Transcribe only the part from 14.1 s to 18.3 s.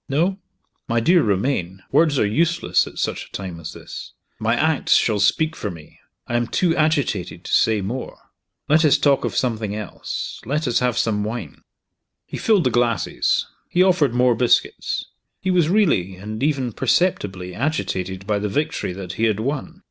more biscuits. he was really, and even perceptibly, agitated